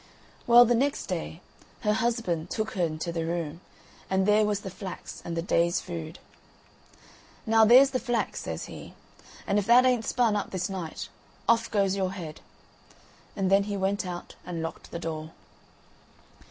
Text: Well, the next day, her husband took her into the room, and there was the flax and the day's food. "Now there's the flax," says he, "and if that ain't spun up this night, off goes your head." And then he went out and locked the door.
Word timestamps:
Well, 0.47 0.65
the 0.65 0.73
next 0.73 1.05
day, 1.05 1.41
her 1.81 1.93
husband 1.93 2.49
took 2.49 2.71
her 2.71 2.83
into 2.83 3.11
the 3.11 3.23
room, 3.23 3.61
and 4.09 4.25
there 4.25 4.45
was 4.47 4.61
the 4.61 4.71
flax 4.71 5.21
and 5.23 5.37
the 5.37 5.43
day's 5.43 5.79
food. 5.79 6.17
"Now 7.45 7.65
there's 7.65 7.91
the 7.91 7.99
flax," 7.99 8.39
says 8.39 8.65
he, 8.65 8.95
"and 9.45 9.59
if 9.59 9.67
that 9.67 9.85
ain't 9.85 10.03
spun 10.05 10.35
up 10.35 10.49
this 10.49 10.69
night, 10.71 11.09
off 11.47 11.69
goes 11.69 11.95
your 11.95 12.13
head." 12.13 12.41
And 13.35 13.51
then 13.51 13.65
he 13.65 13.77
went 13.77 14.03
out 14.03 14.33
and 14.43 14.63
locked 14.63 14.89
the 14.89 14.97
door. 14.97 15.33